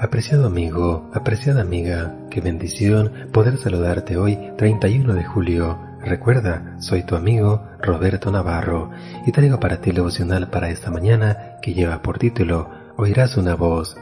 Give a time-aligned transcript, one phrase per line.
[0.00, 5.78] Apreciado amigo, apreciada amiga, qué bendición poder saludarte hoy 31 de julio.
[6.00, 8.90] Recuerda, soy tu amigo Roberto Navarro
[9.26, 13.54] y traigo para ti el devocional para esta mañana que lleva por título Oirás una
[13.54, 13.94] voz.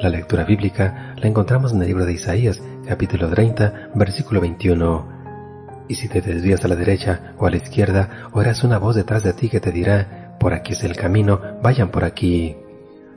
[0.00, 5.06] La lectura bíblica la encontramos en el libro de Isaías, capítulo 30, versículo 21.
[5.86, 9.22] Y si te desvías a la derecha o a la izquierda, oirás una voz detrás
[9.22, 12.56] de ti que te dirá, por aquí es el camino, vayan por aquí.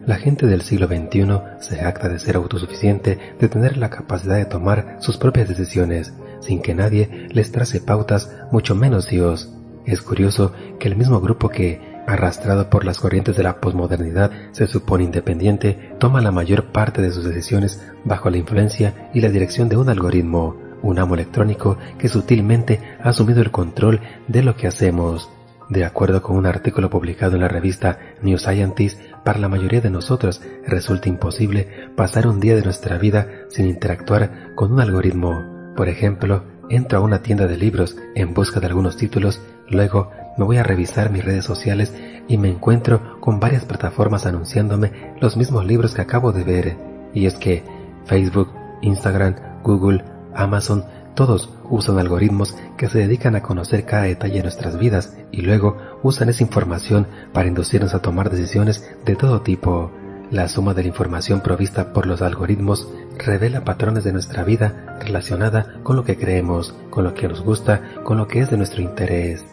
[0.07, 4.45] La gente del siglo XXI se jacta de ser autosuficiente, de tener la capacidad de
[4.45, 9.53] tomar sus propias decisiones, sin que nadie les trace pautas, mucho menos Dios.
[9.85, 14.67] Es curioso que el mismo grupo que, arrastrado por las corrientes de la posmodernidad, se
[14.67, 19.67] supone independiente, toma la mayor parte de sus decisiones bajo la influencia y la dirección
[19.67, 24.67] de un algoritmo, un amo electrónico que sutilmente ha asumido el control de lo que
[24.67, 25.29] hacemos.
[25.69, 29.89] De acuerdo con un artículo publicado en la revista New Scientist, para la mayoría de
[29.89, 35.73] nosotros resulta imposible pasar un día de nuestra vida sin interactuar con un algoritmo.
[35.75, 40.45] Por ejemplo, entro a una tienda de libros en busca de algunos títulos, luego me
[40.45, 41.93] voy a revisar mis redes sociales
[42.29, 46.77] y me encuentro con varias plataformas anunciándome los mismos libros que acabo de ver.
[47.13, 47.65] Y es que
[48.05, 48.47] Facebook,
[48.81, 50.85] Instagram, Google, Amazon
[51.17, 55.75] todos usan algoritmos que se dedican a conocer cada detalle de nuestras vidas y luego
[56.03, 59.91] usan esa información para inducirnos a tomar decisiones de todo tipo.
[60.29, 62.87] La suma de la información provista por los algoritmos
[63.17, 67.81] revela patrones de nuestra vida relacionada con lo que creemos, con lo que nos gusta,
[68.03, 69.43] con lo que es de nuestro interés.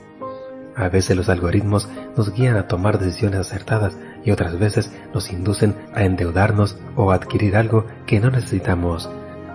[0.76, 5.74] A veces los algoritmos nos guían a tomar decisiones acertadas y otras veces nos inducen
[5.94, 9.08] a endeudarnos o a adquirir algo que no necesitamos.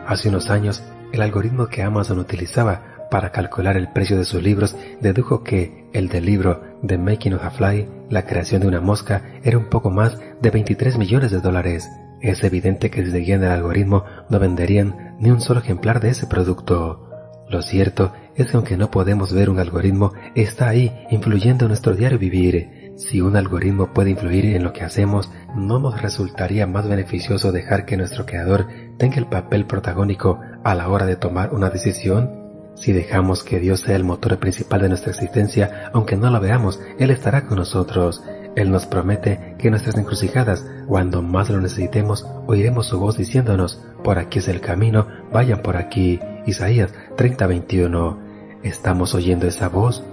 [0.07, 4.75] Hace unos años el algoritmo que Amazon utilizaba para calcular el precio de sus libros
[5.01, 9.23] dedujo que el del libro The Making of a Fly, la creación de una mosca,
[9.43, 11.89] era un poco más de 23 millones de dólares.
[12.21, 16.27] Es evidente que si seguían el algoritmo no venderían ni un solo ejemplar de ese
[16.27, 17.07] producto.
[17.49, 21.95] Lo cierto es que aunque no podemos ver un algoritmo, está ahí influyendo en nuestro
[21.95, 22.78] diario vivir.
[22.99, 27.85] Si un algoritmo puede influir en lo que hacemos, ¿no nos resultaría más beneficioso dejar
[27.85, 28.67] que nuestro creador
[28.97, 32.29] tenga el papel protagónico a la hora de tomar una decisión?
[32.75, 36.81] Si dejamos que Dios sea el motor principal de nuestra existencia, aunque no lo veamos,
[36.99, 38.21] Él estará con nosotros.
[38.57, 44.19] Él nos promete que nuestras encrucijadas, cuando más lo necesitemos, oiremos su voz diciéndonos, por
[44.19, 46.19] aquí es el camino, vayan por aquí.
[46.45, 48.17] Isaías 30:21.
[48.61, 50.03] ¿Estamos oyendo esa voz?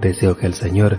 [0.00, 0.98] Deseo que el Señor